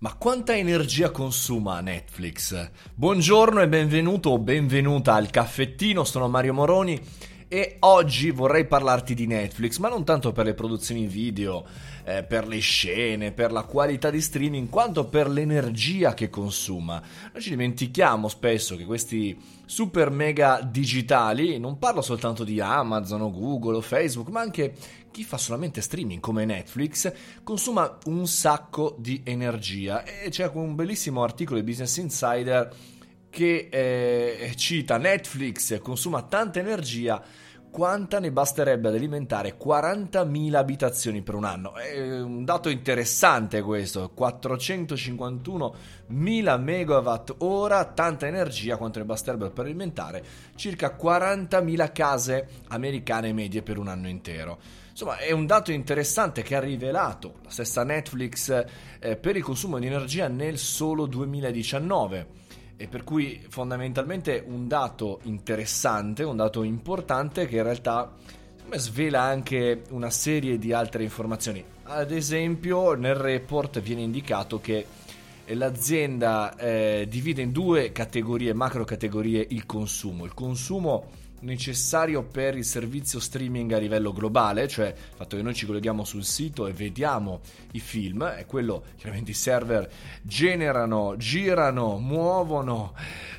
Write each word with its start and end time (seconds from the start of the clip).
Ma 0.00 0.14
quanta 0.14 0.56
energia 0.56 1.10
consuma 1.10 1.80
Netflix? 1.80 2.70
Buongiorno 2.94 3.62
e 3.62 3.68
benvenuto 3.68 4.30
o 4.30 4.38
benvenuta 4.38 5.14
al 5.14 5.28
caffettino, 5.28 6.04
sono 6.04 6.28
Mario 6.28 6.54
Moroni 6.54 7.02
e 7.48 7.76
oggi 7.80 8.30
vorrei 8.30 8.66
parlarti 8.66 9.14
di 9.14 9.26
Netflix, 9.26 9.78
ma 9.78 9.88
non 9.88 10.04
tanto 10.04 10.32
per 10.32 10.44
le 10.44 10.52
produzioni 10.52 11.06
video, 11.06 11.64
eh, 12.04 12.22
per 12.22 12.46
le 12.46 12.58
scene, 12.58 13.32
per 13.32 13.52
la 13.52 13.62
qualità 13.62 14.10
di 14.10 14.20
streaming, 14.20 14.68
quanto 14.68 15.06
per 15.06 15.30
l'energia 15.30 16.12
che 16.12 16.28
consuma. 16.28 17.02
Noi 17.32 17.42
ci 17.42 17.50
dimentichiamo 17.50 18.28
spesso 18.28 18.76
che 18.76 18.84
questi 18.84 19.36
super 19.64 20.10
mega 20.10 20.60
digitali, 20.60 21.58
non 21.58 21.78
parlo 21.78 22.02
soltanto 22.02 22.44
di 22.44 22.60
Amazon 22.60 23.22
o 23.22 23.30
Google 23.30 23.76
o 23.76 23.80
Facebook, 23.80 24.28
ma 24.28 24.40
anche 24.40 24.74
chi 25.10 25.24
fa 25.24 25.38
solamente 25.38 25.80
streaming 25.80 26.20
come 26.20 26.44
Netflix 26.44 27.10
consuma 27.42 27.98
un 28.04 28.26
sacco 28.26 28.94
di 28.98 29.22
energia 29.24 30.04
e 30.04 30.28
c'è 30.28 30.50
un 30.52 30.74
bellissimo 30.74 31.22
articolo 31.22 31.58
di 31.58 31.64
Business 31.64 31.96
Insider 31.96 32.72
che 33.30 33.68
eh, 33.70 34.52
cita 34.56 34.98
Netflix 34.98 35.80
consuma 35.80 36.22
tanta 36.22 36.58
energia 36.58 37.22
quanta 37.70 38.18
ne 38.18 38.32
basterebbe 38.32 38.88
ad 38.88 38.94
alimentare 38.94 39.58
40.000 39.58 40.54
abitazioni 40.54 41.20
per 41.22 41.34
un 41.34 41.44
anno. 41.44 41.76
È 41.76 42.20
un 42.20 42.42
dato 42.44 42.70
interessante 42.70 43.62
questo, 43.62 44.12
451.000 44.16 46.60
megawatt 46.60 47.34
ora, 47.38 47.84
tanta 47.84 48.26
energia 48.26 48.76
quanto 48.76 48.98
ne 48.98 49.04
basterebbe 49.04 49.50
per 49.50 49.66
alimentare 49.66 50.24
circa 50.56 50.96
40.000 51.00 51.92
case 51.92 52.48
americane 52.68 53.32
medie 53.32 53.62
per 53.62 53.78
un 53.78 53.86
anno 53.88 54.08
intero. 54.08 54.58
Insomma, 54.90 55.18
è 55.18 55.30
un 55.30 55.46
dato 55.46 55.70
interessante 55.70 56.42
che 56.42 56.56
ha 56.56 56.60
rivelato 56.60 57.34
la 57.44 57.50
stessa 57.50 57.84
Netflix 57.84 58.64
eh, 58.98 59.16
per 59.16 59.36
il 59.36 59.44
consumo 59.44 59.78
di 59.78 59.86
energia 59.86 60.26
nel 60.26 60.58
solo 60.58 61.06
2019 61.06 62.46
e 62.80 62.86
per 62.86 63.02
cui 63.02 63.44
fondamentalmente 63.48 64.42
un 64.46 64.68
dato 64.68 65.18
interessante, 65.24 66.22
un 66.22 66.36
dato 66.36 66.62
importante 66.62 67.46
che 67.46 67.56
in 67.56 67.64
realtà 67.64 68.14
svela 68.76 69.20
anche 69.22 69.82
una 69.90 70.10
serie 70.10 70.58
di 70.58 70.72
altre 70.72 71.02
informazioni. 71.02 71.62
Ad 71.82 72.12
esempio 72.12 72.94
nel 72.94 73.16
report 73.16 73.80
viene 73.80 74.02
indicato 74.02 74.60
che 74.60 74.86
l'azienda 75.54 76.56
eh, 76.56 77.06
divide 77.08 77.42
in 77.42 77.52
due 77.52 77.92
categorie, 77.92 78.52
macro 78.52 78.84
categorie, 78.84 79.46
il 79.50 79.66
consumo. 79.66 80.24
Il 80.24 80.34
consumo 80.34 81.06
necessario 81.40 82.22
per 82.22 82.56
il 82.56 82.64
servizio 82.64 83.20
streaming 83.20 83.72
a 83.72 83.78
livello 83.78 84.12
globale, 84.12 84.66
cioè 84.66 84.88
il 84.88 85.16
fatto 85.16 85.36
che 85.36 85.42
noi 85.42 85.54
ci 85.54 85.66
colleghiamo 85.66 86.04
sul 86.04 86.24
sito 86.24 86.66
e 86.66 86.72
vediamo 86.72 87.40
i 87.72 87.80
film, 87.80 88.24
è 88.24 88.44
quello 88.46 88.84
chiaramente 88.96 89.30
i 89.30 89.34
server 89.34 89.88
generano, 90.22 91.16
girano, 91.16 91.98
muovono 91.98 92.94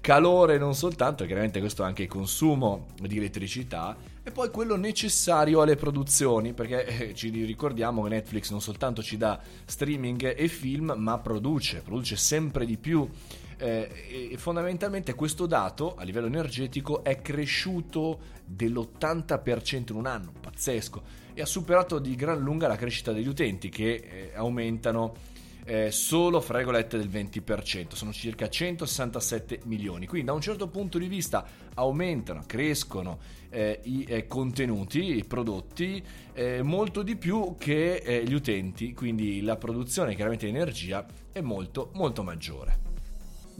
calore 0.00 0.58
non 0.58 0.74
soltanto, 0.74 1.24
chiaramente 1.26 1.60
questo 1.60 1.82
anche 1.82 2.02
il 2.02 2.08
consumo 2.08 2.86
di 3.00 3.18
elettricità, 3.18 3.96
e 4.22 4.30
poi 4.30 4.50
quello 4.50 4.76
necessario 4.76 5.60
alle 5.60 5.76
produzioni, 5.76 6.52
perché 6.52 6.86
eh, 6.86 7.14
ci 7.14 7.30
ricordiamo 7.30 8.02
che 8.02 8.10
Netflix 8.10 8.50
non 8.50 8.60
soltanto 8.60 9.02
ci 9.02 9.16
dà 9.16 9.40
streaming 9.64 10.34
e 10.36 10.48
film, 10.48 10.94
ma 10.96 11.18
produce, 11.18 11.80
produce 11.80 12.16
sempre 12.16 12.66
di 12.66 12.76
più. 12.76 13.08
Eh, 13.56 14.34
fondamentalmente 14.38 15.14
questo 15.14 15.44
dato 15.44 15.94
a 15.94 16.02
livello 16.02 16.26
energetico 16.26 17.04
è 17.04 17.20
cresciuto 17.20 18.18
dell'80% 18.44 19.90
in 19.90 19.96
un 19.96 20.06
anno, 20.06 20.32
pazzesco, 20.40 21.02
e 21.34 21.42
ha 21.42 21.46
superato 21.46 21.98
di 21.98 22.14
gran 22.14 22.40
lunga 22.40 22.68
la 22.68 22.76
crescita 22.76 23.12
degli 23.12 23.28
utenti 23.28 23.68
che 23.68 23.92
eh, 23.92 24.32
aumentano 24.34 25.14
eh, 25.64 25.90
solo 25.90 26.40
fra 26.40 26.58
virgolette 26.58 26.98
del 26.98 27.08
20%, 27.08 27.94
sono 27.94 28.12
circa 28.12 28.48
167 28.48 29.60
milioni. 29.64 30.06
Quindi 30.06 30.26
da 30.26 30.32
un 30.32 30.40
certo 30.40 30.68
punto 30.68 30.98
di 30.98 31.08
vista 31.08 31.46
aumentano, 31.74 32.42
crescono 32.46 33.18
eh, 33.50 33.80
i 33.84 34.04
eh, 34.08 34.26
contenuti, 34.26 35.16
i 35.16 35.24
prodotti 35.24 36.02
eh, 36.32 36.62
molto 36.62 37.02
di 37.02 37.16
più 37.16 37.56
che 37.58 37.96
eh, 37.96 38.24
gli 38.24 38.34
utenti, 38.34 38.92
quindi 38.94 39.40
la 39.42 39.56
produzione 39.56 40.14
chiaramente 40.14 40.46
di 40.46 40.52
energia 40.52 41.06
è 41.32 41.40
molto 41.40 41.90
molto 41.94 42.22
maggiore. 42.22 42.89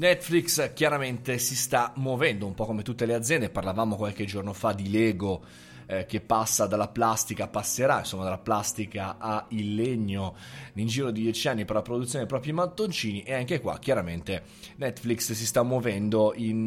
Netflix 0.00 0.72
chiaramente 0.72 1.36
si 1.36 1.54
sta 1.54 1.92
muovendo 1.96 2.46
un 2.46 2.54
po' 2.54 2.64
come 2.64 2.80
tutte 2.80 3.04
le 3.04 3.12
aziende, 3.12 3.50
parlavamo 3.50 3.96
qualche 3.96 4.24
giorno 4.24 4.54
fa 4.54 4.72
di 4.72 4.90
Lego 4.90 5.44
eh, 5.84 6.06
che 6.06 6.22
passa 6.22 6.66
dalla 6.66 6.88
plastica, 6.88 7.48
passerà 7.48 7.98
insomma 7.98 8.24
dalla 8.24 8.38
plastica 8.38 9.18
al 9.18 9.44
legno 9.50 10.36
in 10.74 10.86
giro 10.86 11.10
di 11.10 11.20
10 11.20 11.48
anni 11.48 11.64
per 11.66 11.74
la 11.76 11.82
produzione 11.82 12.20
dei 12.20 12.32
propri 12.32 12.52
mattoncini. 12.52 13.24
E 13.24 13.34
anche 13.34 13.60
qua 13.60 13.78
chiaramente 13.78 14.44
Netflix 14.76 15.32
si 15.32 15.44
sta 15.44 15.62
muovendo 15.62 16.32
in, 16.34 16.66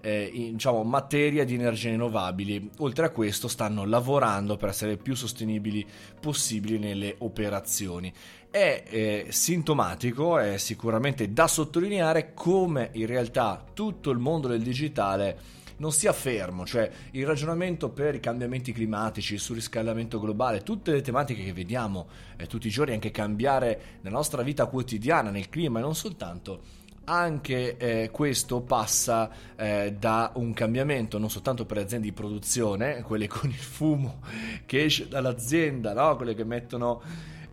eh, 0.00 0.30
in 0.32 0.52
diciamo, 0.54 0.82
materia 0.82 1.44
di 1.44 1.54
energie 1.54 1.90
rinnovabili. 1.90 2.70
Oltre 2.78 3.06
a 3.06 3.10
questo 3.10 3.46
stanno 3.46 3.84
lavorando 3.84 4.56
per 4.56 4.70
essere 4.70 4.96
più 4.96 5.14
sostenibili 5.14 5.86
possibili 6.18 6.78
nelle 6.78 7.14
operazioni 7.18 8.12
è 8.50 8.84
eh, 8.88 9.26
sintomatico, 9.30 10.38
è 10.38 10.56
sicuramente 10.58 11.32
da 11.32 11.46
sottolineare 11.46 12.32
come 12.34 12.90
in 12.92 13.06
realtà 13.06 13.64
tutto 13.72 14.10
il 14.10 14.18
mondo 14.18 14.48
del 14.48 14.62
digitale 14.62 15.54
non 15.78 15.92
sia 15.92 16.12
fermo, 16.12 16.64
cioè 16.64 16.90
il 17.12 17.26
ragionamento 17.26 17.90
per 17.90 18.14
i 18.14 18.20
cambiamenti 18.20 18.72
climatici, 18.72 19.34
il 19.34 19.40
surriscaldamento 19.40 20.18
globale, 20.18 20.62
tutte 20.62 20.92
le 20.92 21.02
tematiche 21.02 21.44
che 21.44 21.52
vediamo 21.52 22.06
eh, 22.36 22.46
tutti 22.46 22.66
i 22.66 22.70
giorni, 22.70 22.94
anche 22.94 23.10
cambiare 23.10 23.98
nella 24.00 24.16
nostra 24.16 24.42
vita 24.42 24.66
quotidiana, 24.66 25.30
nel 25.30 25.48
clima 25.48 25.78
e 25.78 25.82
non 25.82 25.94
soltanto, 25.94 26.84
anche 27.08 27.76
eh, 27.76 28.10
questo 28.10 28.62
passa 28.62 29.30
eh, 29.54 29.94
da 29.96 30.32
un 30.34 30.52
cambiamento 30.52 31.18
non 31.18 31.30
soltanto 31.30 31.64
per 31.64 31.76
le 31.76 31.82
aziende 31.84 32.06
di 32.06 32.12
produzione, 32.12 33.02
quelle 33.02 33.28
con 33.28 33.48
il 33.48 33.54
fumo 33.54 34.20
che 34.64 34.84
esce 34.84 35.08
dall'azienda, 35.08 35.92
no? 35.92 36.16
quelle 36.16 36.34
che 36.34 36.44
mettono 36.44 37.02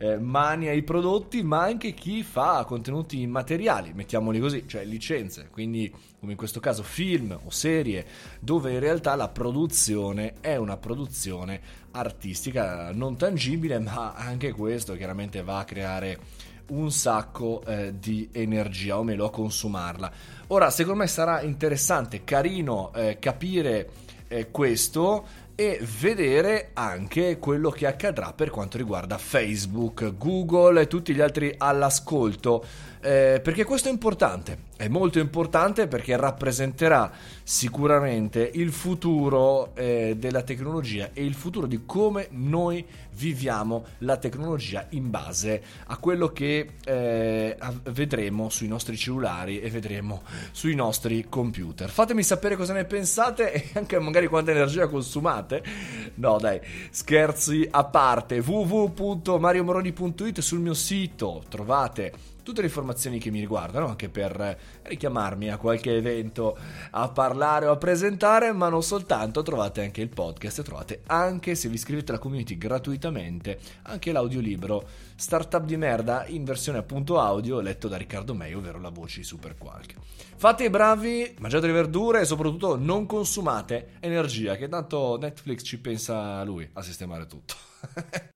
eh, 0.04 0.18
mani 0.18 0.68
ai 0.68 0.84
prodotti, 0.84 1.44
ma 1.44 1.62
anche 1.62 1.94
chi 1.94 2.24
fa 2.24 2.66
contenuti 2.66 3.22
immateriali, 3.22 3.94
mettiamoli 3.94 4.38
così, 4.40 4.66
cioè 4.68 4.84
licenze, 4.84 5.48
quindi 5.50 5.90
come 6.20 6.34
in 6.34 6.38
questo 6.38 6.60
caso 6.60 6.84
film 6.84 7.40
o 7.42 7.50
serie, 7.50 8.06
dove 8.42 8.74
in 8.74 8.82
realtà 8.82 9.16
la 9.16 9.30
produzione 9.30 10.34
è 10.42 10.58
una 10.58 10.76
produzione 10.76 11.62
artistica 11.92 12.92
non 12.92 13.16
tangibile, 13.16 13.80
ma 13.80 14.14
anche 14.14 14.52
questo 14.52 14.96
chiaramente 14.96 15.42
va 15.42 15.60
a 15.60 15.64
creare 15.64 16.20
un 16.68 16.92
sacco 16.92 17.64
eh, 17.66 17.94
di 17.98 18.28
energia, 18.34 19.00
o 19.00 19.04
meglio 19.04 19.28
a 19.28 19.32
consumarla. 19.32 20.12
Ora, 20.48 20.70
secondo 20.70 21.00
me 21.00 21.08
sarà 21.08 21.42
interessante, 21.42 22.26
carino 22.26 22.92
eh, 22.94 23.20
capire 23.20 23.90
eh, 24.28 24.52
questo 24.52 25.26
e 25.56 25.80
vedere 26.00 26.72
anche 26.74 27.38
quello 27.38 27.70
che 27.70 27.86
accadrà 27.86 28.34
per 28.34 28.50
quanto 28.50 28.78
riguarda 28.78 29.18
Facebook, 29.18 30.18
Google 30.18 30.82
e 30.82 30.88
tutti 30.88 31.14
gli 31.14 31.22
altri 31.22 31.54
all'ascolto. 31.58 32.64
Eh, 33.02 33.42
perché 33.44 33.64
questo 33.64 33.90
è 33.90 33.92
importante, 33.92 34.58
è 34.84 34.90
molto 34.90 35.20
importante 35.20 35.88
perché 35.88 36.18
rappresenterà 36.18 37.10
sicuramente 37.42 38.52
il 38.54 38.74
futuro 38.74 39.74
eh, 39.76 40.16
della 40.18 40.42
tecnologia 40.42 41.12
e 41.14 41.24
il 41.24 41.36
futuro 41.36 41.68
di 41.68 41.84
come 41.86 42.28
noi 42.32 42.86
viviamo 43.16 43.86
la 44.00 44.18
tecnologia 44.18 44.88
in 44.90 45.10
base 45.10 45.62
a 45.86 45.98
quello 45.98 46.30
che 46.30 46.72
eh, 46.84 47.58
vedremo 47.92 48.50
sui 48.50 48.68
nostri 48.68 48.98
cellulari 48.98 49.62
e 49.62 49.70
vedremo 49.70 50.24
sui 50.52 50.76
nostri 50.76 51.28
computer. 51.30 51.90
Fatemi 51.90 52.24
sapere 52.24 52.58
cosa 52.58 52.74
ne 52.74 52.84
pensate 52.84 53.52
e 53.54 53.70
anche 53.76 53.98
magari 54.00 54.28
quanta 54.28 54.52
energia 54.52 54.88
consumate. 54.88 55.64
No 56.16 56.38
dai, 56.38 56.62
scherzi 56.92 57.68
a 57.70 57.86
parte, 57.86 58.40
www.mariomoroni.it 58.40 60.42
sul 60.42 60.60
mio 60.60 60.76
sito 60.76 61.44
trovate 61.50 62.14
tutte 62.44 62.62
le 62.62 62.68
informazioni 62.68 63.20
che 63.20 63.32
mi 63.32 63.40
riguardano, 63.40 63.88
anche 63.88 64.10
per 64.10 64.60
richiamarmi 64.84 65.50
a 65.50 65.58
qualche 65.58 65.96
evento 65.96 66.56
a 66.92 67.10
parlare 67.10 67.66
o 67.66 67.72
a 67.72 67.78
presentare, 67.78 68.52
ma 68.52 68.70
non 68.70 68.84
soltanto, 68.84 69.42
trovate 69.42 69.82
anche 69.82 70.02
il 70.02 70.10
podcast, 70.10 70.62
trovate 70.62 71.02
anche 71.08 71.56
se 71.56 71.70
vi 71.70 71.76
iscrivete 71.76 72.12
alla 72.12 72.20
community 72.20 72.58
gratuitamente 72.58 73.58
anche 73.84 74.12
l'audiolibro 74.12 74.86
Startup 75.16 75.64
di 75.64 75.78
merda 75.78 76.26
in 76.28 76.44
versione 76.44 76.80
appunto 76.80 77.20
audio 77.20 77.62
letto 77.62 77.88
da 77.88 77.96
Riccardo 77.96 78.36
May, 78.36 78.54
ovvero 78.54 78.80
la 78.80 78.90
voce 78.90 79.20
di 79.20 79.26
Super 79.26 79.56
Qualche. 79.58 79.96
Fate 80.36 80.66
i 80.66 80.70
bravi, 80.70 81.36
mangiate 81.40 81.68
le 81.68 81.74
verdure 81.74 82.22
e 82.22 82.26
soprattutto 82.26 82.76
non 82.76 83.06
consumate 83.06 83.92
energia, 84.02 84.58
che 84.58 84.68
tanto 84.68 85.18
Netflix 85.18 85.64
ci 85.64 85.80
pensa 86.04 86.44
lui 86.44 86.70
a 86.74 86.82
sistemare 86.82 87.26
tutto. 87.26 87.56